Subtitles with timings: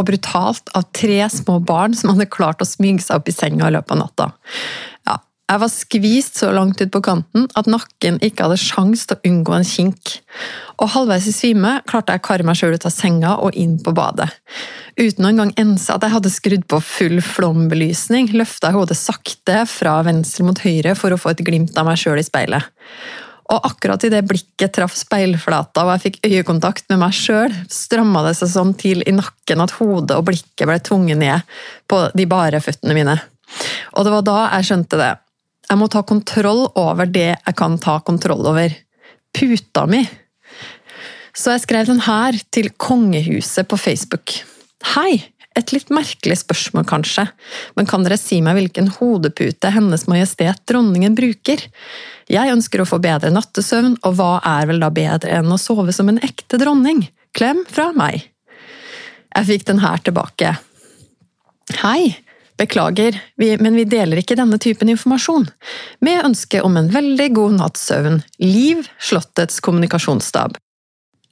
[0.00, 3.68] og brutalt av tre små barn som hadde klart å smyge seg opp i senga
[3.68, 4.30] i løpet av natta.
[5.08, 9.18] Ja, jeg var skvist så langt ut på kanten at nakken ikke hadde sjans til
[9.18, 10.12] å unngå en kink.
[10.78, 13.74] Og halvveis i svime klarte jeg å karre meg sjøl ut av senga og inn
[13.82, 14.28] på badet.
[14.94, 19.64] Uten å engang ense at jeg hadde skrudd på full flombelysning, løfta jeg hodet sakte
[19.70, 22.70] fra venstre mot høyre for å få et glimt av meg sjøl i speilet.
[23.50, 28.36] Og akkurat idet blikket traff speilflata og jeg fikk øyekontakt med meg sjøl, stramma det
[28.38, 31.56] seg sånn til i nakken at hodet og blikket ble tvunget ned
[31.90, 33.16] på de bare føttene mine.
[33.98, 35.10] Og det var da jeg skjønte det.
[35.70, 38.72] Jeg må ta kontroll over det jeg kan ta kontroll over.
[39.34, 40.04] Puta mi.
[41.34, 44.34] Så jeg skrev den her til kongehuset på Facebook.
[44.94, 45.20] Hei!
[45.60, 47.26] Et litt merkelig spørsmål, kanskje,
[47.76, 51.66] men kan dere si meg hvilken hodepute Hennes Majestet Dronningen bruker?
[52.30, 55.92] Jeg ønsker å få bedre nattesøvn, og hva er vel da bedre enn å sove
[55.92, 57.04] som en ekte dronning?
[57.36, 58.30] Klem fra meg.
[59.34, 60.56] Jeg fikk den her tilbake.
[61.82, 62.16] Hei!
[62.60, 65.46] Beklager, men vi deler ikke denne typen informasjon.
[66.04, 68.18] Med ønske om en veldig god natts søvn.
[68.44, 70.58] Liv, Slottets kommunikasjonsstab.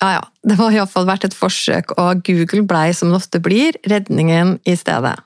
[0.02, 3.78] Ja ja, det var iallfall verdt et forsøk, og Google blei, som det ofte blir,
[3.90, 5.16] redningen i stedet.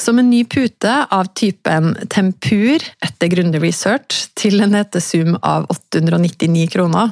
[0.00, 6.70] Som en ny pute av typen Tempur etter grundig research til en nettesum av 899
[6.72, 7.10] kroner.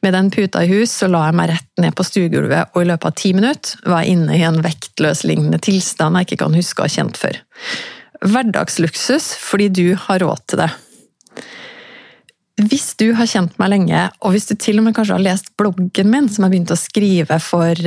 [0.00, 2.88] Med den puta i hus så la jeg meg rett ned på stuegulvet, og i
[2.88, 6.82] løpet av ti minutter var jeg inne i en vektløslignende tilstand jeg ikke kan huske
[6.82, 7.42] å ha kjent før.
[8.22, 10.72] Hverdagsluksus fordi du har råd til det.
[12.60, 15.48] Hvis du har kjent meg lenge, og hvis du til og med kanskje har lest
[15.56, 17.78] bloggen min, som jeg begynte å skrive for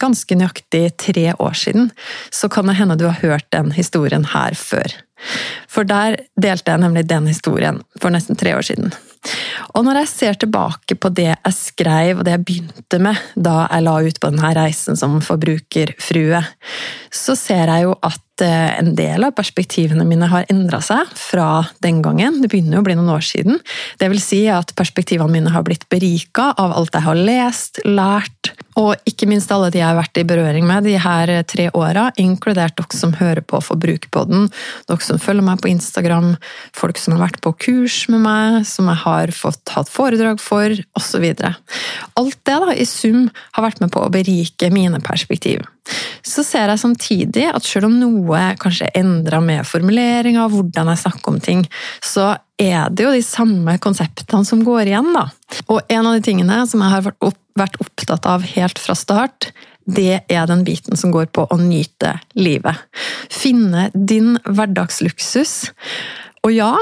[0.00, 1.90] ganske nøyaktig tre år siden,
[2.32, 4.96] så kan det hende du har hørt den historien her før.
[5.68, 8.92] For der delte jeg nemlig den historien for nesten tre år siden.
[9.74, 13.64] Og når jeg ser tilbake på det jeg skrev og det jeg begynte med da
[13.64, 16.42] jeg la ut på denne reisen som forbrukerfrue,
[17.10, 21.66] så ser jeg jo at eh, en del av perspektivene mine har endra seg fra
[21.84, 22.40] den gangen.
[22.42, 23.60] Det begynner jo å bli noen år siden.
[24.00, 28.52] Det vil si at perspektivene mine har blitt berika av alt jeg har lest, lært,
[28.76, 32.10] og ikke minst alle de jeg har vært i berøring med de her tre åra,
[32.20, 34.50] inkludert dere som hører på Forbrukerpodden,
[34.90, 36.34] dere som følger meg på Instagram,
[36.76, 40.76] folk som har vært på kurs med meg, som jeg har fått hatt foredrag for,
[40.98, 41.24] osv.
[42.20, 45.64] Alt det da, i sum har vært med på å berike mine perspektiv.
[46.26, 51.02] Så ser jeg samtidig at selv om noe kanskje er endra med formuleringa hvordan jeg
[51.04, 51.62] snakker om ting,
[52.04, 55.28] så er det jo de samme konseptene som går igjen, da.
[55.68, 59.50] Og en av de tingene som jeg har vært opptatt av helt fra start,
[59.86, 62.80] det er den biten som går på å nyte livet.
[63.30, 65.70] Finne din hverdagsluksus.
[66.42, 66.72] Og ja,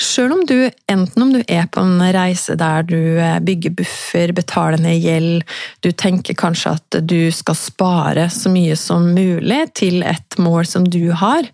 [0.00, 0.56] Sjøl om du,
[0.90, 5.44] enten om du er på en reise der du eh, bygger buffer, betaler ned gjeld,
[5.86, 10.88] du tenker kanskje at du skal spare så mye som mulig til et mål som
[10.88, 11.46] du har,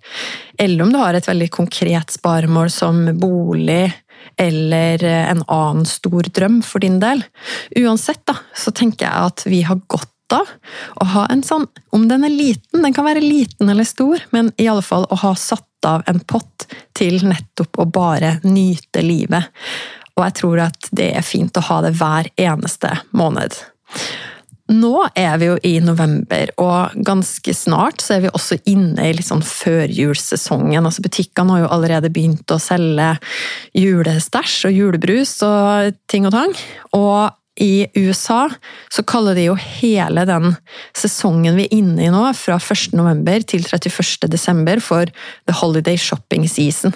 [0.59, 3.91] eller om du har et veldig konkret sparemål som bolig
[4.41, 7.23] eller eh, en annen stor drøm for din del.
[7.77, 10.51] Uansett da, så tenker jeg at vi har godt av
[11.01, 14.53] å ha en sånn, om den er liten, den kan være liten eller stor, men
[14.57, 19.49] i alle fall å ha satt av en pott til nettopp å bare nyte livet.
[20.17, 23.57] Og jeg tror at det er fint å ha det hver eneste måned.
[24.71, 29.17] Nå er vi jo i november, og ganske snart så er vi også inne i
[29.19, 30.85] liksom førjulssesongen.
[30.85, 33.17] Altså Butikkene har jo allerede begynt å selge
[33.75, 36.55] julestæsj og julebrus og ting og tang.
[36.94, 38.49] Og i USA
[38.93, 40.55] så kaller de jo hele den
[40.97, 43.47] sesongen vi er inne i nå, fra 1.11.
[43.53, 44.81] til 31.12.
[44.81, 45.05] for
[45.47, 46.93] the holiday shopping season.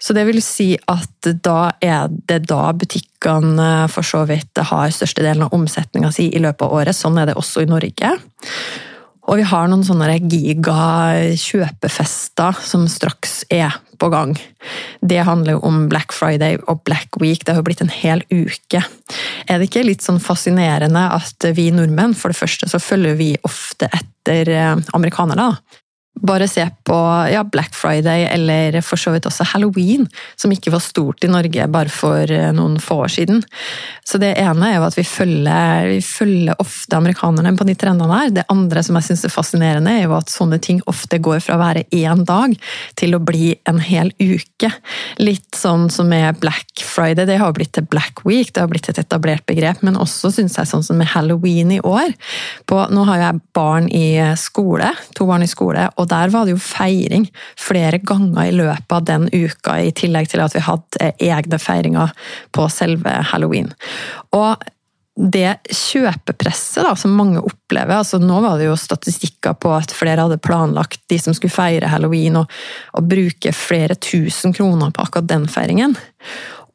[0.00, 5.42] Så det vil si at da er det da butikkene for så vidt har størstedelen
[5.44, 6.96] av omsetninga si i løpet av året.
[6.96, 8.10] Sånn er det også i Norge.
[9.28, 14.32] Og vi har noen sånne giga-kjøpefester som straks er på gang.
[15.00, 17.44] Det handler jo om Black Friday og Black Week.
[17.44, 18.82] Det har jo blitt en hel uke.
[19.48, 23.32] Er det ikke litt sånn fascinerende at vi nordmenn, for det første så følger vi
[23.48, 25.80] ofte etter amerikanere, amerikanerne, da.
[26.20, 26.96] Bare se på
[27.32, 30.04] ja, Black Friday eller for så vidt også Halloween,
[30.36, 33.40] som ikke var stort i Norge bare for eh, noen få år siden.
[34.04, 38.18] Så det ene er jo at vi følger, vi følger ofte amerikanerne på de trendene
[38.18, 38.34] her.
[38.36, 41.56] Det andre som jeg syns er fascinerende, er jo at sånne ting ofte går fra
[41.56, 42.52] å være én dag
[43.00, 44.72] til å bli en hel uke.
[45.22, 48.90] Litt sånn som med Black Friday, det har blitt til Black Week, det har blitt
[48.92, 49.80] et etablert begrep.
[49.86, 52.12] Men også syns jeg sånn som med Halloween i år.
[52.68, 55.88] På, nå har jeg barn i skole, to barn i skole.
[56.00, 57.28] Og der var det jo feiring
[57.60, 62.12] flere ganger i løpet av den uka, i tillegg til at vi hadde egne feiringer
[62.56, 63.72] på selve halloween.
[64.36, 64.56] Og
[65.20, 70.24] det kjøpepresset da, som mange opplever altså Nå var det jo statistikker på at flere
[70.24, 75.44] hadde planlagt de som skulle feire halloween, å bruke flere tusen kroner på akkurat den
[75.50, 75.96] feiringen.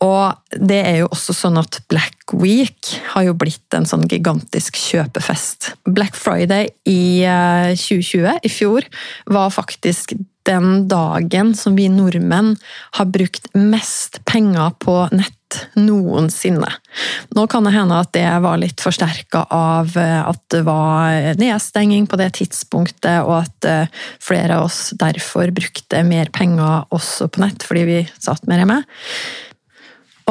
[0.03, 4.77] Og det er jo også sånn at Black Week har jo blitt en sånn gigantisk
[4.80, 5.74] kjøpefest.
[5.88, 7.24] Black Friday i
[7.77, 8.88] 2020, eh, i fjor,
[9.30, 10.15] var faktisk
[10.45, 12.53] den dagen som vi nordmenn
[13.00, 15.33] har brukt mest penger på nett
[15.80, 16.69] noensinne.
[17.38, 22.09] Nå kan det hende at det var litt forsterka av eh, at det var nedstenging
[22.09, 27.45] på det tidspunktet, og at eh, flere av oss derfor brukte mer penger også på
[27.45, 28.81] nett fordi vi satt mer hjemme.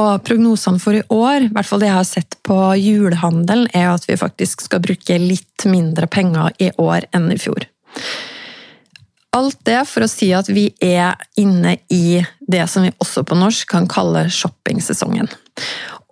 [0.00, 3.92] Og prognosene for i år, i hvert fall det jeg har sett på julehandelen, er
[3.92, 7.68] at vi faktisk skal bruke litt mindre penger i år enn i fjor.
[9.34, 13.38] Alt det for å si at vi er inne i det som vi også på
[13.38, 15.30] norsk kan kalle shoppingsesongen.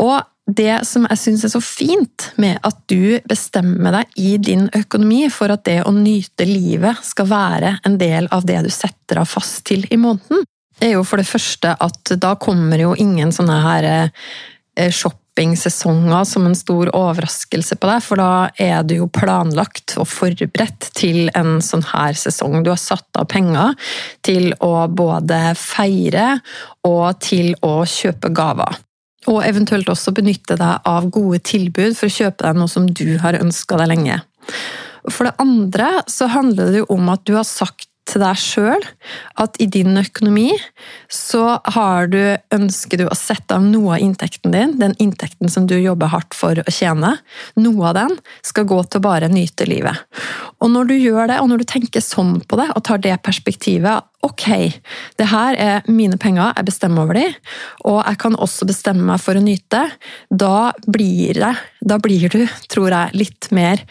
[0.02, 4.66] Og det som jeg syns er så fint med at du bestemmer deg i din
[4.74, 9.22] økonomi for at det å nyte livet skal være en del av det du setter
[9.22, 10.42] av fast til i måneden,
[10.82, 16.46] er jo for det første at da kommer jo ingen sånne her eh, shoppingsesonger som
[16.48, 18.30] en stor overraskelse på deg, for da
[18.60, 22.60] er du jo planlagt og forberedt til en sånn her sesong.
[22.62, 23.76] Du har satt av penger
[24.26, 26.38] til å både feire
[26.88, 28.80] og til å kjøpe gaver.
[29.30, 33.18] Og eventuelt også benytte deg av gode tilbud for å kjøpe deg noe som du
[33.22, 34.18] har ønska deg lenge.
[35.10, 38.84] For det andre så handler det jo om at du har sagt til deg sjøl
[39.40, 40.50] at i din økonomi
[41.12, 42.20] så har du,
[42.54, 46.36] ønsker du å sette av noe av inntekten din, den inntekten som du jobber hardt
[46.36, 47.14] for å tjene,
[47.56, 50.04] noe av den skal gå til å bare nyte livet.
[50.62, 53.16] Og når du gjør det, og når du tenker sånn på det, og tar det
[53.24, 54.46] perspektivet ok,
[55.18, 57.26] det her er mine penger, jeg bestemmer over de,
[57.88, 59.82] og jeg kan også bestemme meg for å nyte,
[60.30, 63.82] da blir det, da blir du, tror jeg, litt mer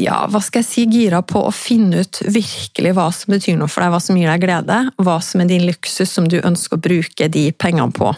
[0.00, 3.68] ja, hva skal jeg si, gira på å finne ut virkelig hva som betyr noe
[3.68, 6.78] for deg, hva som gir deg glede, hva som er din luksus som du ønsker
[6.78, 8.12] å bruke de pengene på.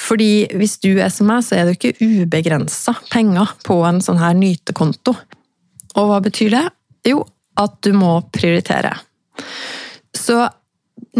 [0.00, 4.20] Fordi hvis du er som meg, så er det ikke ubegrensa penger på en sånn
[4.20, 5.14] her nytekonto.
[5.96, 6.64] Og hva betyr det?
[7.08, 7.24] Jo,
[7.60, 8.92] at du må prioritere.
[10.16, 10.42] Så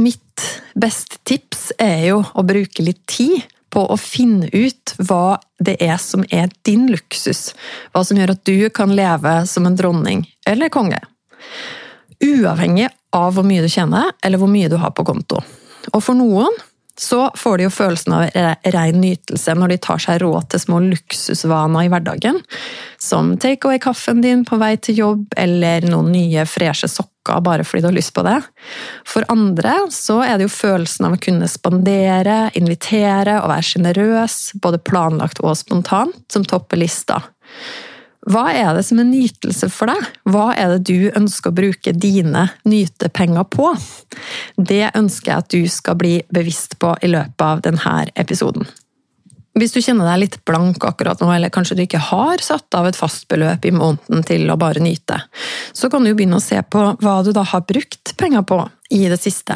[0.00, 0.44] mitt
[0.78, 3.40] beste tips er jo å bruke litt tid
[3.70, 7.52] på å finne ut hva det er som er din luksus.
[7.94, 10.98] Hva som gjør at du kan leve som en dronning eller konge.
[12.20, 15.40] Uavhengig av hvor mye du tjener, eller hvor mye du har på konto.
[15.94, 16.58] Og for noen
[17.00, 18.26] så får de jo følelsen av
[18.74, 22.40] ren nytelse når de tar seg råd til små luksusvaner i hverdagen.
[23.00, 27.86] Som take away-kaffen din på vei til jobb, eller noen nye, freshe sokker bare fordi
[27.86, 28.36] du har lyst på det.
[29.08, 34.40] For andre så er det jo følelsen av å kunne spandere, invitere og være sjenerøs,
[34.60, 37.22] både planlagt og spontant, som topper lista.
[38.28, 40.08] Hva er det som er nytelse for deg?
[40.28, 43.70] Hva er det du ønsker å bruke dine nytepenger på?
[44.56, 48.68] Det ønsker jeg at du skal bli bevisst på i løpet av denne episoden.
[49.58, 52.86] Hvis du kjenner deg litt blank akkurat nå, eller kanskje du ikke har satt av
[52.86, 55.16] et fast beløp i måneden til å bare nyte,
[55.72, 59.08] så kan du begynne å se på hva du da har brukt penger på i
[59.08, 59.54] det siste.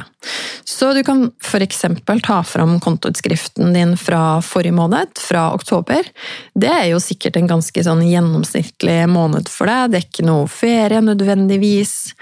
[0.64, 1.84] Så du kan f.eks.
[2.22, 6.06] ta fram kontoutskriften din fra forrige måned, fra oktober.
[6.54, 9.90] Det er jo sikkert en ganske sånn gjennomsnittlig måned for deg.
[9.90, 12.14] Det er ikke noe ferie nødvendigvis,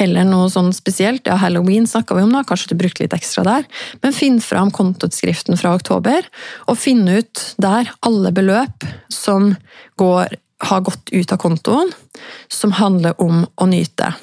[0.00, 1.26] eller noe sånn spesielt.
[1.26, 3.66] Ja, halloween snakka vi om, da, kanskje du brukte litt ekstra der.
[4.04, 6.26] Men finn fram kontoutskriften fra oktober,
[6.70, 9.56] og finn ut der alle beløp som
[10.00, 10.38] går,
[10.70, 11.90] har gått ut av kontoen,
[12.48, 14.14] som handler om å nyte.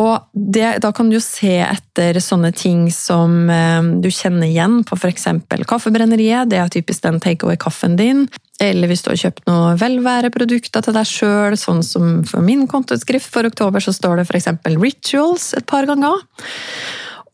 [0.00, 4.80] Og det, da kan du jo se etter sånne ting som eh, du kjenner igjen
[4.86, 5.28] på f.eks.
[5.70, 6.50] Kaffebrenneriet.
[6.50, 8.24] Det er typisk den takeaway-kaffen din.
[8.62, 13.30] Eller hvis du har kjøpt noen velværeprodukter til deg sjøl, sånn som for min kontoutskrift
[13.30, 14.50] for oktober, så står det f.eks.
[14.74, 16.22] Rituals et par ganger.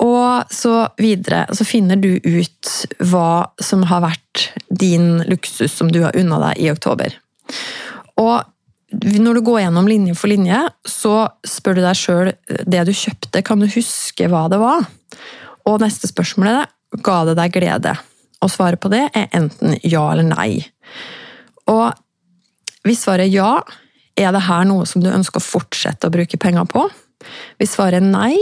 [0.01, 1.47] Og så videre.
[1.57, 2.77] Så finner du ut
[3.09, 7.17] hva som har vært din luksus som du har unna deg i oktober.
[8.21, 8.41] Og
[8.91, 11.15] når du går gjennom linje for linje, så
[11.47, 12.33] spør du deg sjøl
[12.67, 14.87] det du kjøpte, kan du huske hva det var?
[15.69, 16.71] Og neste spørsmål er
[17.07, 17.95] ga det deg glede?
[18.41, 20.65] Og svaret på det er enten ja eller nei.
[21.71, 21.93] Og
[22.89, 23.53] hvis svaret er ja,
[24.19, 26.87] er det her noe som du ønsker å fortsette å bruke penger på?
[27.61, 28.35] Hvis svaret er nei,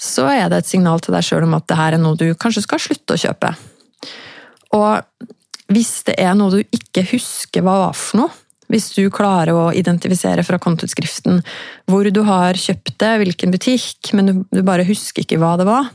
[0.00, 2.28] så er det et signal til deg sjøl om at det her er noe du
[2.38, 3.52] kanskje skal slutte å kjøpe.
[4.76, 8.38] Og hvis det er noe du ikke husker hva var for noe,
[8.70, 11.40] hvis du klarer å identifisere fra kontoutskriften
[11.90, 15.90] hvor du har kjøpt det, hvilken butikk, men du, bare husker ikke hva det var,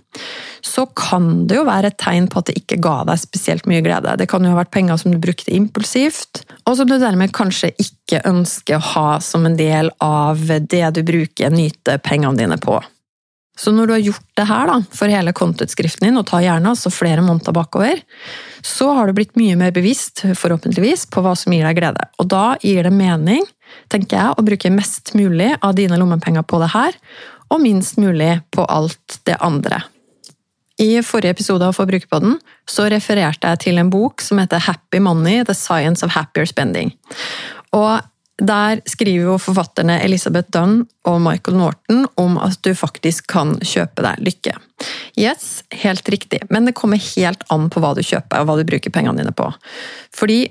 [0.66, 3.84] så kan det jo være et tegn på at det ikke ga deg spesielt mye
[3.86, 4.18] glede.
[4.20, 7.72] Det kan jo ha vært penger som du brukte impulsivt, og som du dermed kanskje
[7.82, 12.82] ikke ønsker å ha som en del av det du bruker nytepengene dine på.
[13.56, 16.74] Så når du har gjort det her da, for hele kontoutskriften din, og tar gjerne
[16.74, 18.02] altså flere måneder bakover,
[18.66, 22.08] så har du blitt mye mer bevisst, forhåpentligvis, på hva som gir deg glede.
[22.20, 23.48] Og da gir det mening,
[23.92, 27.00] tenker jeg, å bruke mest mulig av dine lommepenger på det her,
[27.54, 29.84] og minst mulig på alt det andre.
[30.82, 32.36] I forrige episode av Forbrukerpodden
[32.68, 36.92] så refererte jeg til en bok som heter Happy Money– The Science of Happier Spending.
[37.72, 38.04] Og
[38.42, 44.04] der skriver jo forfatterne Elisabeth Dunn og Michael Norton om at du faktisk kan kjøpe
[44.04, 44.56] deg lykke.
[45.16, 48.68] Yes, helt riktig, men det kommer helt an på hva du kjøper og hva du
[48.68, 49.48] bruker pengene dine på.
[50.16, 50.42] Fordi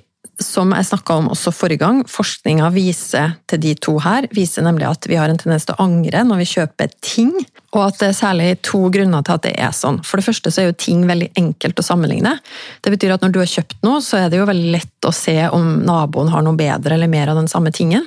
[0.43, 4.87] som jeg snakka om også forrige gang, forskninga viser til de to her, viser nemlig
[4.88, 7.31] at vi har en tendens til å angre når vi kjøper ting,
[7.75, 10.00] og at det er særlig to grunner til at det er sånn.
[10.07, 12.37] For det første så er jo ting veldig enkelt å sammenligne.
[12.83, 15.14] Det betyr at når du har kjøpt noe, så er det jo veldig lett å
[15.14, 18.07] se om naboen har noe bedre eller mer av den samme tingen.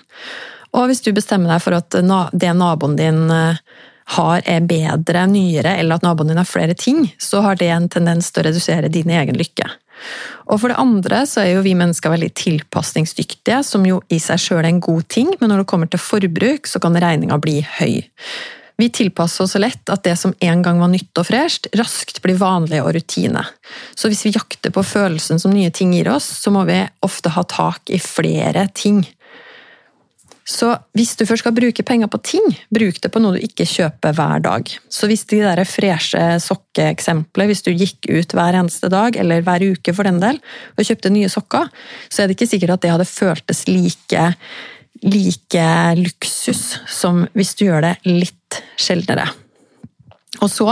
[0.75, 1.96] Og hvis du bestemmer deg for at
[2.36, 3.60] det naboen din eh,
[4.17, 7.89] har er bedre, nyere, eller at naboen din har flere ting, så har det en
[7.91, 9.67] tendens til å redusere din egen lykke.
[10.48, 14.42] Og for det andre så er jo vi mennesker veldig tilpasningsdyktige, som jo i seg
[14.42, 17.60] sjøl er en god ting, men når det kommer til forbruk, så kan regninga bli
[17.80, 18.06] høy.
[18.77, 22.22] Vi tilpasser oss så lett at det som en gang var nytt og fresht, raskt
[22.22, 23.42] blir vanlig og rutine.
[23.98, 27.34] Så hvis vi jakter på følelsen som nye ting gir oss, så må vi ofte
[27.34, 29.01] ha tak i flere ting.
[30.48, 33.66] Så hvis du først skal bruke penger på ting, bruk det på noe du ikke
[33.68, 34.70] kjøper hver dag.
[34.88, 39.66] Så hvis de der freshe sokkeeksempelet, hvis du gikk ut hver eneste dag, eller hver
[39.74, 40.39] uke for den del,
[40.77, 41.68] og kjøpte nye sokker,
[42.08, 44.30] så er det ikke sikkert at det hadde føltes like,
[45.04, 45.68] like
[46.00, 49.27] luksus som hvis du gjør det litt sjeldnere.
[50.43, 50.69] Og så,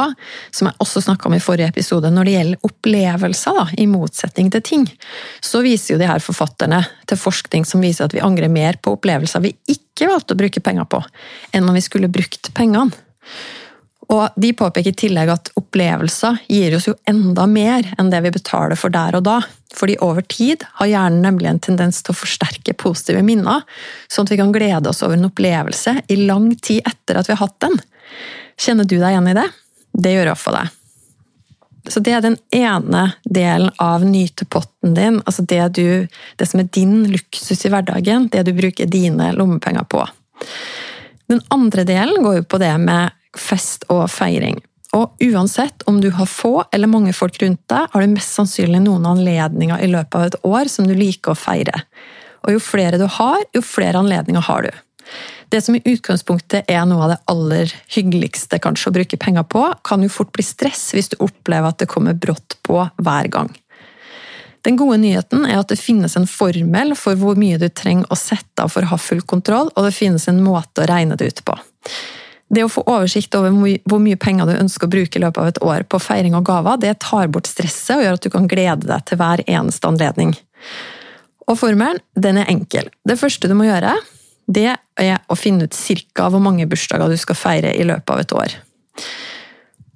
[0.53, 4.51] som jeg også snakka om i forrige episode, når det gjelder opplevelser, da, i motsetning
[4.53, 4.85] til ting,
[5.41, 8.93] så viser jo de her forfatterne til forskning som viser at vi angrer mer på
[8.97, 11.01] opplevelser vi ikke valgte å bruke penger på,
[11.55, 12.91] enn om vi skulle brukt pengene.
[14.13, 18.35] Og De påpeker i tillegg at opplevelser gir oss jo enda mer enn det vi
[18.35, 19.39] betaler for der og da.
[19.75, 23.65] Fordi over tid har hjernen nemlig en tendens til å forsterke positive minner,
[24.07, 27.33] sånn at vi kan glede oss over en opplevelse i lang tid etter at vi
[27.33, 27.79] har hatt den.
[28.59, 29.45] Kjenner du deg igjen i det?
[29.95, 30.74] Det gjør iallfall jeg.
[31.88, 36.07] Så det er den ene delen av nytepotten din, altså det, du,
[36.39, 40.01] det som er din luksus i hverdagen, det du bruker dine lommepenger på.
[41.29, 44.57] Den andre delen går jo på det med fest og feiring.
[44.95, 48.79] Og uansett om du har få eller mange folk rundt deg, har du mest sannsynlig
[48.85, 51.83] noen anledninger i løpet av et år som du liker å feire.
[52.45, 54.84] Og jo flere du har, jo flere anledninger har du.
[55.49, 59.67] Det som i utgangspunktet er noe av det aller hyggeligste kanskje å bruke penger på,
[59.85, 63.53] kan jo fort bli stress hvis du opplever at det kommer brått på hver gang.
[64.65, 68.17] Den gode nyheten er at det finnes en formel for hvor mye du trenger å
[68.17, 71.29] sette av for å ha full kontroll, og det finnes en måte å regne det
[71.29, 71.57] ut på.
[72.49, 75.51] Det å få oversikt over hvor mye penger du ønsker å bruke i løpet av
[75.51, 78.49] et år på feiring og gaver, det tar bort stresset og gjør at du kan
[78.49, 80.33] glede deg til hver eneste anledning.
[81.45, 82.89] Og formelen den er enkel.
[83.05, 83.93] Det første du må gjøre,
[84.45, 84.69] det
[85.01, 88.35] er å finne ut cirka hvor mange bursdager du skal feire i løpet av et
[88.35, 88.55] år.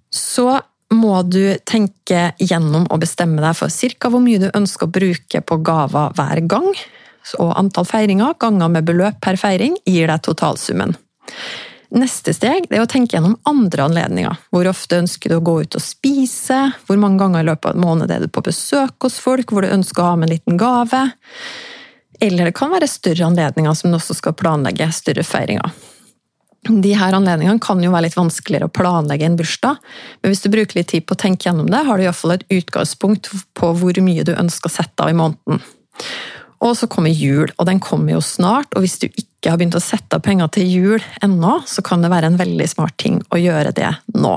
[0.09, 0.47] Så
[0.89, 5.41] må du tenke gjennom og bestemme deg for cirka hvor mye du ønsker å bruke
[5.45, 6.69] på gaver hver gang.
[7.37, 10.95] Og antall feiringer ganger med beløp per feiring gir deg totalsummen.
[11.89, 14.35] Neste steg er å tenke gjennom andre anledninger.
[14.53, 16.59] Hvor ofte ønsker du å gå ut og spise?
[16.85, 19.65] Hvor mange ganger i løpet av en måned er du på besøk hos folk hvor
[19.65, 21.07] du ønsker å ha med en liten gave?
[22.19, 25.71] Eller det kan være større anledninger som du også skal planlegge større feiringer.
[26.67, 29.77] De her anledningene kan jo være litt vanskeligere å planlegge en bursdag,
[30.19, 32.43] men hvis du bruker litt tid på å tenke gjennom det, har du iallfall et
[32.51, 35.63] utgangspunkt på hvor mye du ønsker å sette av i måneden.
[36.59, 39.79] Og så kommer jul, og den kommer jo snart, og hvis du ikke har begynt
[39.79, 43.21] å sette av penger til jul ennå, så kan det være en veldig smart ting
[43.31, 44.35] å gjøre det nå.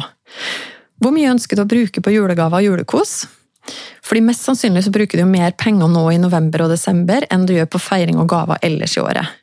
[1.02, 3.24] Hvor mye ønsker du å bruke på julegaver og julekos?
[4.02, 7.54] Fordi Mest sannsynlig så bruker du mer penger nå i november og desember enn du
[7.54, 9.38] gjør på feiring og gaver ellers i året.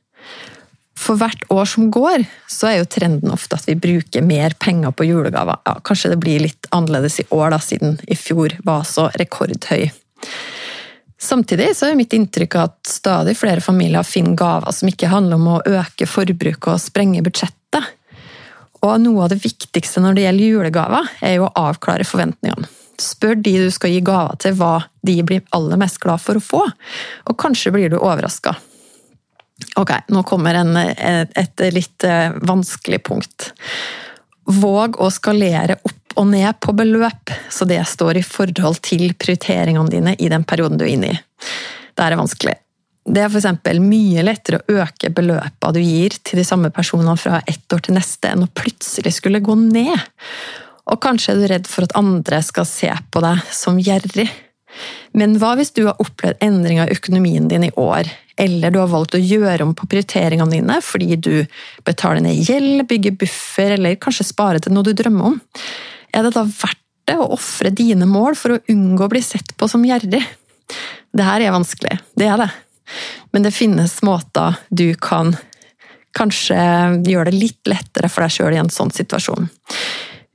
[0.99, 4.91] For hvert år som går, så er jo trenden ofte at vi bruker mer penger
[4.91, 5.61] på julegaver.
[5.65, 9.87] Ja, kanskje det blir litt annerledes i år, da, siden i fjor var så rekordhøy.
[11.19, 15.49] Samtidig så er mitt inntrykk at stadig flere familier finner gaver som ikke handler om
[15.55, 17.95] å øke forbruket og sprenge budsjettet.
[18.79, 22.71] Og noe av det viktigste når det gjelder julegaver, er jo å avklare forventningene.
[22.99, 24.73] Spør de du skal gi gaver til, hva
[25.05, 26.65] de blir aller mest glad for å få,
[27.29, 28.55] og kanskje blir du overraska.
[29.79, 33.49] Ok, nå kommer en, et litt eh, vanskelig punkt.
[34.49, 39.91] Våg å skalere opp og ned på beløp, så det står i forhold til prioriteringene
[39.91, 41.19] dine i den perioden du er inne i.
[41.95, 42.55] Det er vanskelig.
[43.09, 43.79] Det er f.eks.
[43.81, 47.97] mye lettere å øke beløpene du gir til de samme personene fra ett år til
[47.97, 49.95] neste, enn å plutselig skulle gå ned.
[50.89, 54.29] Og kanskje er du redd for at andre skal se på deg som gjerrig.
[55.17, 58.91] Men hva hvis du har opplevd endringer i økonomien din i år, eller du har
[58.91, 61.33] valgt å gjøre om på prioriteringene dine fordi du
[61.87, 65.39] betaler ned gjeld, bygger buffer eller kanskje sparer til noe du drømmer om?
[66.15, 69.55] Er det da verdt det å ofre dine mål for å unngå å bli sett
[69.57, 70.21] på som gjerrig?
[71.09, 72.49] Det her er vanskelig, det er det.
[73.33, 75.33] Men det finnes måter du kan
[76.17, 76.57] kanskje
[77.05, 79.49] gjøre det litt lettere for deg sjøl i en sånn situasjon.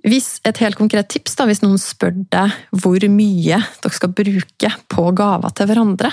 [0.05, 4.71] Hvis et helt konkret tips, da, hvis noen spør deg hvor mye dere skal bruke
[4.93, 6.11] på gaver til hverandre,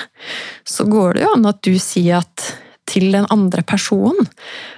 [0.63, 2.45] så går det jo an at du sier at
[2.91, 4.27] til den andre personen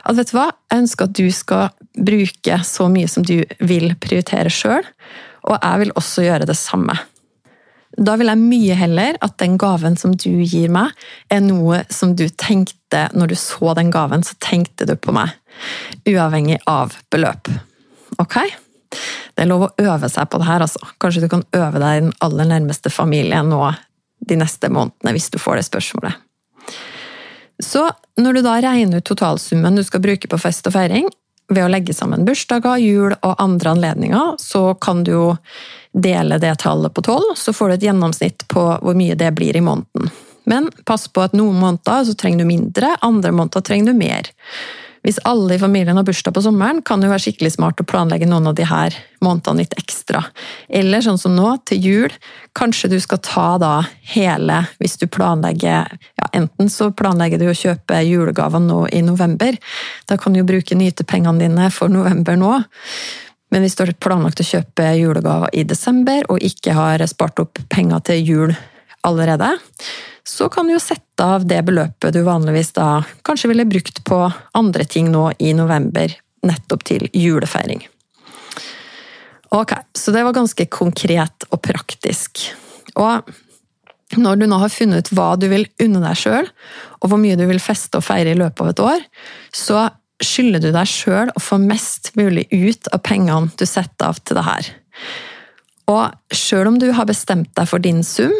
[0.03, 3.93] at vet du hva, jeg ønsker at du skal bruke så mye som du vil
[4.01, 4.85] prioritere sjøl,
[5.45, 6.97] og jeg vil også gjøre det samme.
[7.93, 10.89] Da vil jeg mye heller at den gaven som du gir meg,
[11.29, 15.35] er noe som du tenkte når du så den gaven, så tenkte du på meg.
[16.09, 17.51] Uavhengig av beløp.
[18.21, 18.39] Ok?
[19.33, 20.81] Det er lov å øve seg på det her, altså.
[21.01, 23.61] Kanskje du kan øve deg i den aller nærmeste familien nå
[24.23, 26.21] de neste månedene, hvis du får det spørsmålet.
[27.63, 27.83] Så
[28.19, 31.09] når du da regner ut totalsummen du skal bruke på fest og feiring,
[31.51, 35.25] ved å legge sammen bursdager, jul og andre anledninger, så kan du jo
[35.93, 39.57] dele det tallet på tolv, så får du et gjennomsnitt på hvor mye det blir
[39.57, 40.09] i måneden.
[40.49, 44.31] Men pass på at noen måneder så trenger du mindre, andre måneder trenger du mer.
[45.03, 47.85] Hvis alle i familien har bursdag på sommeren, kan det jo være skikkelig smart å
[47.87, 50.21] planlegge noen av de her månedene litt ekstra.
[50.71, 52.15] Eller sånn som nå, til jul,
[52.55, 53.73] kanskje du skal ta da
[54.13, 59.59] hele hvis du planlegger ja, Enten så planlegger du å kjøpe julegaver nå i november.
[60.09, 62.55] Da kan du jo bruke nytepengene dine for november nå.
[63.53, 67.59] Men hvis du har planlagt å kjøpe julegaver i desember og ikke har spart opp
[67.69, 68.55] penger til jul
[69.07, 69.49] allerede,
[70.23, 74.19] så kan du jo sette av det beløpet du vanligvis da kanskje ville brukt på
[74.55, 76.13] andre ting nå i november,
[76.43, 77.83] nettopp til julefeiring.
[79.53, 82.41] Ok, så det var ganske konkret og praktisk.
[82.97, 83.27] Og
[84.17, 86.47] når du nå har funnet ut hva du vil unne deg sjøl,
[87.01, 89.05] og hvor mye du vil feste og feire i løpet av et år,
[89.53, 89.85] så
[90.23, 94.39] skylder du deg sjøl å få mest mulig ut av pengene du setter av til
[94.39, 94.73] det her.
[95.91, 98.33] Og sjøl om du har bestemt deg for din sum,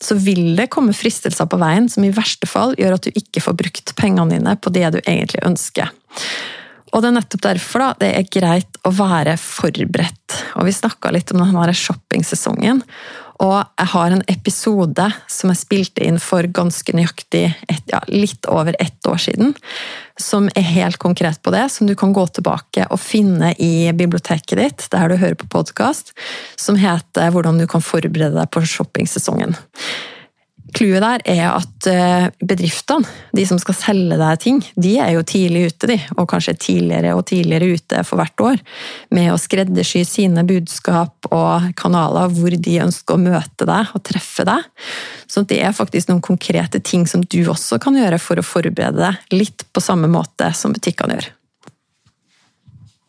[0.00, 3.42] så vil det komme fristelser på veien som i verste fall gjør at du ikke
[3.44, 5.92] får brukt pengene dine på det du egentlig ønsker.
[6.90, 10.38] Og det er nettopp derfor da, det er greit å være forberedt.
[10.58, 12.82] Og Vi snakka litt om denne shoppingsesongen.
[13.40, 18.44] Og jeg har en episode som jeg spilte inn for ganske nøyaktig et, ja, litt
[18.52, 19.54] over ett år siden,
[20.20, 24.60] som er helt konkret på det, som du kan gå tilbake og finne i biblioteket
[24.60, 26.12] ditt, der du hører på podkast,
[26.56, 29.56] som heter 'Hvordan du kan forberede deg på shoppingsesongen'.
[30.76, 35.24] Clouet der er at eh, bedriftene, de som skal selge deg ting, de er jo
[35.26, 38.62] tidlig ute, de, og kanskje tidligere og tidligere ute for hvert år,
[39.14, 44.46] med å skreddersy sine budskap og kanaler hvor de ønsker å møte deg og treffe
[44.48, 44.70] deg.
[45.30, 49.00] Så det er faktisk noen konkrete ting som du også kan gjøre for å forberede
[49.00, 51.30] deg litt på samme måte som butikkene gjør.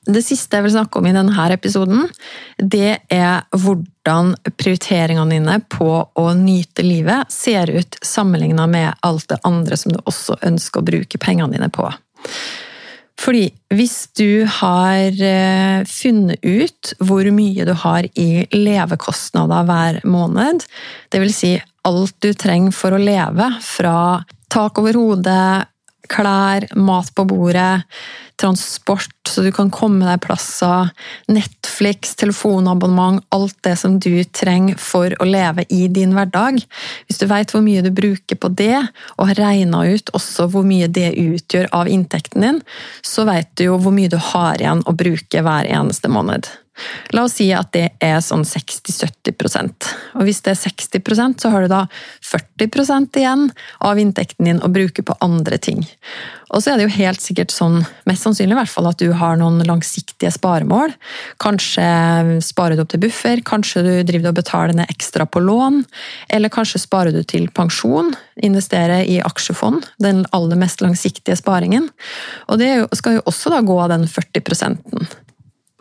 [0.02, 2.08] Det siste jeg vil snakke om i denne episoden,
[2.58, 9.38] det er hvordan prioriteringene dine på å nyte livet ser ut sammenligna med alt det
[9.46, 11.86] andre som du også ønsker å bruke pengene dine på.
[13.22, 20.66] Fordi hvis du har eh, funnet ut hvor mye du har i levekostnader hver måned,
[21.14, 21.38] dvs.
[21.38, 21.52] Si
[21.86, 25.70] alt du trenger for å leve, fra tak over hodet,
[26.12, 27.84] klær, mat på bordet,
[28.42, 30.90] transport, så du kan komme deg plasser,
[31.32, 36.60] Netflix, telefonabonnement, alt det som du trenger for å leve i din hverdag.
[37.08, 38.80] Hvis du vet hvor mye du bruker på det,
[39.18, 42.60] og har regna ut også hvor mye det utgjør av inntekten din,
[43.06, 46.50] så vet du jo hvor mye du har igjen å bruke hver eneste måned.
[47.16, 49.90] La oss si at det er sånn 60-70%
[50.20, 51.86] Og hvis det er 60% så har du da
[52.26, 55.84] 40% igjen av inntekten din å bruke på andre ting.
[56.52, 59.14] Og så er det jo helt sikkert sånn, mest sannsynlig i hvert fall, at du
[59.16, 60.94] har noen langsiktige sparemål.
[61.42, 61.86] Kanskje
[62.44, 65.82] sparer du opp til buffer, kanskje du driver og betaler ned ekstra på lån.
[66.36, 68.12] Eller kanskje sparer du til pensjon,
[68.44, 71.88] investerer i aksjefond, den aller mest langsiktige sparingen.
[72.52, 75.08] Og det skal jo også da gå av den 40 -en.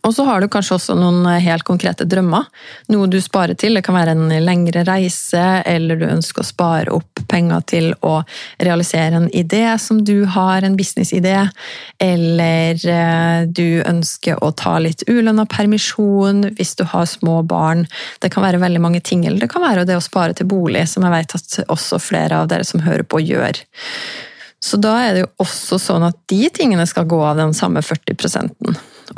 [0.07, 2.47] Og så har du kanskje også noen eh, helt konkrete drømmer.
[2.93, 3.77] Noe du sparer til.
[3.77, 8.21] Det kan være en lengre reise, eller du ønsker å spare opp penger til å
[8.63, 11.37] realisere en idé som du har, en businessidé.
[12.01, 17.85] Eller eh, du ønsker å ta litt ulønna permisjon hvis du har små barn.
[18.25, 19.27] Det kan være veldig mange ting.
[19.27, 22.41] Eller det kan være det å spare til bolig, som jeg vet at også flere
[22.41, 23.61] av dere som hører på, gjør.
[24.61, 27.81] Så da er det jo også sånn at de tingene skal gå av den samme
[27.85, 28.17] 40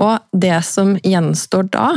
[0.00, 1.88] og det som gjenstår da,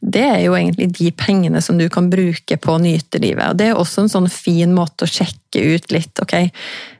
[0.00, 3.50] det er jo egentlig de pengene som du kan bruke på å nyte livet.
[3.50, 6.36] Og det er også en sånn fin måte å sjekke ut litt, ok,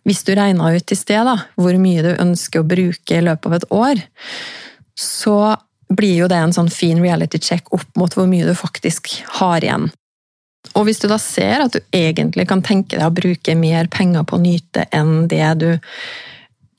[0.07, 3.49] hvis du regna ut i sted da, hvor mye du ønsker å bruke i løpet
[3.49, 4.03] av et år,
[4.97, 5.39] så
[5.89, 9.65] blir jo det en sånn fin reality check opp mot hvor mye du faktisk har
[9.65, 9.91] igjen.
[10.75, 14.27] Og hvis du da ser at du egentlig kan tenke deg å bruke mer penger
[14.27, 15.69] på å nyte enn det du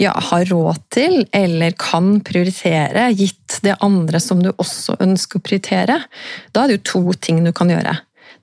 [0.02, 5.46] ja, har råd til eller kan prioritere, gitt det andre som du også ønsker å
[5.46, 6.02] prioritere,
[6.54, 7.96] da er det jo to ting du kan gjøre.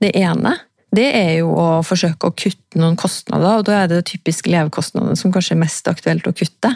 [0.02, 0.56] Det ene
[0.94, 5.16] det er jo å forsøke å kutte noen kostnader, og da er det typisk levekostnadene
[5.18, 6.70] som kanskje er mest aktuelt å kutte.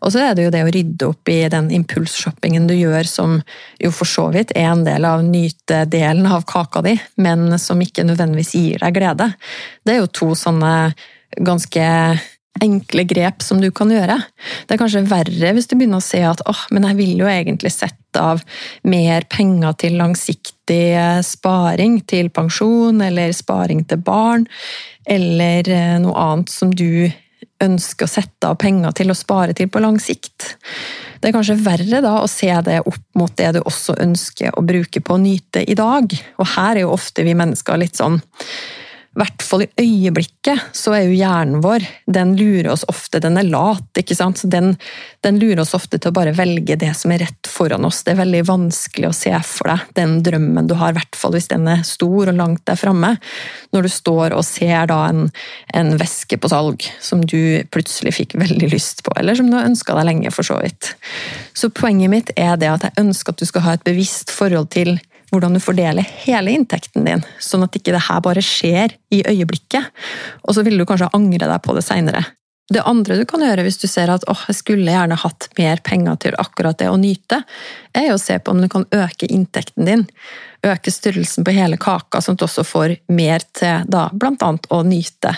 [0.00, 3.36] Og så er det jo det å rydde opp i den impulsshoppingen du gjør, som
[3.82, 8.06] jo for så vidt er en del av nytedelen av kaka di, men som ikke
[8.08, 9.28] nødvendigvis gir deg glede.
[9.84, 10.74] Det er jo to sånne
[11.36, 11.84] ganske
[12.58, 14.16] enkle grep som du kan gjøre.
[14.66, 17.30] Det er kanskje verre hvis du begynner å se at åh, men jeg vil jo
[17.30, 18.42] egentlig sette av
[18.90, 24.48] mer penger til langsiktig eh, sparing, til pensjon eller sparing til barn,
[25.06, 27.10] eller eh, noe annet som du
[27.60, 30.54] ønsker å sette av penger til å spare til på lang sikt.
[31.20, 34.64] Det er kanskje verre da å se det opp mot det du også ønsker å
[34.64, 36.08] bruke på å nyte i dag.
[36.40, 38.16] Og her er jo ofte vi mennesker litt sånn
[39.18, 43.18] hvert fall i øyeblikket, så er jo hjernen vår Den lurer oss ofte.
[43.22, 44.42] Den er lat, ikke sant.
[44.52, 44.76] Den,
[45.26, 48.04] den, lurer oss ofte til å bare velge det som er rett foran oss.
[48.06, 51.34] Det er veldig vanskelig å se for deg den drømmen du har, i hvert fall
[51.34, 53.16] hvis den er stor og langt der framme.
[53.74, 55.26] Når du står og ser da en,
[55.74, 59.68] en veske på salg som du plutselig fikk veldig lyst på, eller som du har
[59.68, 60.94] ønska deg lenge, for så vidt.
[61.56, 64.70] Så poenget mitt er det at jeg ønsker at du skal ha et bevisst forhold
[64.70, 69.22] til hvordan du fordeler hele inntekten din, sånn at ikke det her bare skjer i
[69.30, 69.90] øyeblikket,
[70.44, 72.24] og så vil du kanskje angre deg på det seinere.
[72.70, 75.80] Det andre du kan gjøre hvis du ser at åh, jeg skulle gjerne hatt mer
[75.82, 77.42] penger til akkurat det å nyte,
[77.98, 80.04] er å se på om du kan øke inntekten din.
[80.62, 84.70] Øke størrelsen på hele kaka, sånn at du også får mer til da, blant annet
[84.70, 85.34] å nyte.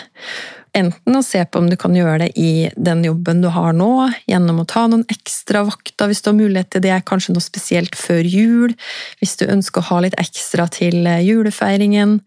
[0.77, 4.11] Enten å se på om du kan gjøre det i den jobben du har nå,
[4.29, 7.97] gjennom å ta noen ekstra vakter hvis du har mulighet til det, kanskje noe spesielt
[7.97, 8.77] før jul,
[9.21, 12.19] hvis du ønsker å ha litt ekstra til julefeiringen.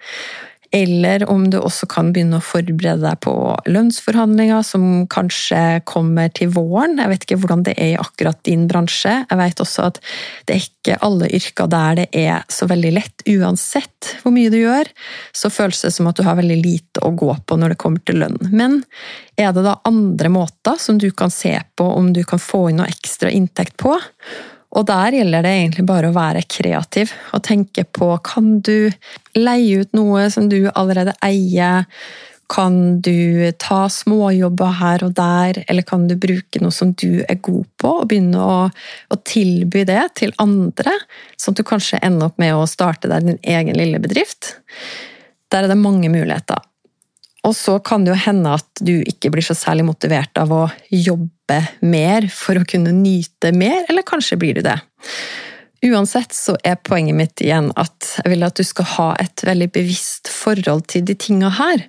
[0.74, 3.35] Eller om du også kan begynne å forberede deg på
[3.70, 6.98] lønnsforhandlinger som kanskje kommer til våren.
[7.00, 9.12] Jeg vet ikke hvordan det er i akkurat din bransje.
[9.29, 10.00] Jeg vet også at
[10.48, 13.26] det er ikke alle yrker der det er så veldig lett.
[13.26, 14.90] Uansett hvor mye du gjør,
[15.37, 18.02] så føles det som at du har veldig lite å gå på når det kommer
[18.07, 18.38] til lønn.
[18.50, 18.83] Men
[19.38, 22.81] er det da andre måter som du kan se på om du kan få inn
[22.83, 23.96] noe ekstra inntekt på?
[24.77, 28.91] Og der gjelder det egentlig bare å være kreativ og tenke på kan du
[29.37, 31.87] leie ut noe som du allerede eier?
[32.53, 37.41] Kan du ta småjobber her og der, eller kan du bruke noe som du er
[37.43, 40.95] god på, og begynne å, å tilby det til andre,
[41.35, 44.53] sånn at du kanskje ender opp med å starte deg din egen lille bedrift?
[45.51, 46.62] Der er det mange muligheter.
[47.47, 50.62] Og så kan det jo hende at du ikke blir så særlig motivert av å
[50.91, 51.36] jobbe
[51.80, 54.78] mer for å kunne nyte mer, eller kanskje blir du det.
[55.85, 59.68] Uansett så er poenget mitt igjen at jeg vil at du skal ha et veldig
[59.74, 61.85] bevisst forhold til de tinga her.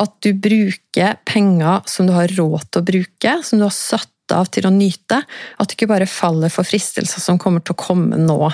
[0.00, 4.10] At du bruker penger som du har råd til å bruke, som du har satt
[4.34, 5.22] av til å nyte.
[5.58, 8.50] At du ikke bare faller for fristelser som kommer til å komme nå,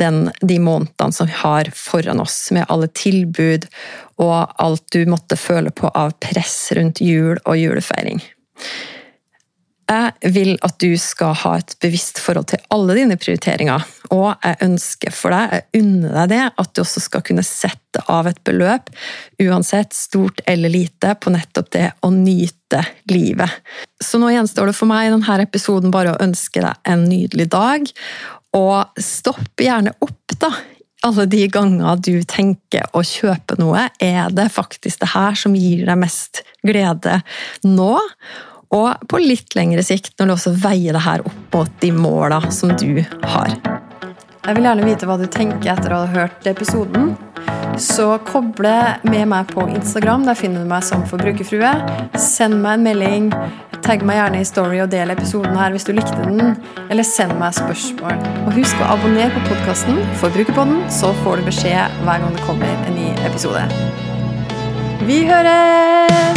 [0.00, 3.68] den, de månedene som vi har foran oss, med alle tilbud
[4.22, 8.22] og alt du måtte føle på av press rundt jul og julefeiring.
[9.86, 14.58] Jeg vil at du skal ha et bevisst forhold til alle dine prioriteringer, og jeg
[14.66, 18.40] ønsker for deg, jeg unner deg det, at du også skal kunne sette av et
[18.46, 18.90] beløp,
[19.42, 23.60] uansett stort eller lite, på nettopp det å nyte livet.
[24.02, 27.50] Så nå gjenstår det for meg i denne episoden bare å ønske deg en nydelig
[27.54, 27.86] dag,
[28.56, 30.48] Og stopp gjerne opp, da.
[31.04, 35.84] Alle de ganger du tenker å kjøpe noe, er det faktisk det her som gir
[35.86, 37.20] deg mest glede
[37.66, 37.92] nå?
[38.74, 42.40] Og på litt lengre sikt, når du også veier det her opp mot de måla
[42.54, 43.54] som du har.
[44.46, 47.16] Jeg vil gjerne vite hva du tenker etter å ha hørt episoden.
[47.82, 48.74] Så koble
[49.04, 50.22] med meg på Instagram.
[50.28, 51.72] Der finner du meg som forbrukerfrue.
[52.20, 53.26] Send meg en melding.
[53.86, 56.54] Tagg meg gjerne i Story og del episoden her hvis du likte den.
[56.86, 58.22] Eller send meg spørsmål.
[58.46, 62.86] Og husk å abonnere på podkasten Forbrukerpodden, så får du beskjed hver gang det kommer
[62.86, 63.66] en ny episode.
[65.06, 66.35] Vi høres!